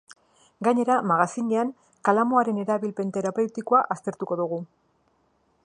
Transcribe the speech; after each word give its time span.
Gainera, 0.67 0.93
magazinean, 1.11 1.73
kalamuaren 2.09 2.61
erabilpen 2.63 3.13
terapeutikoa 3.19 3.83
aztertuko 3.97 4.39
dugu. 4.41 4.59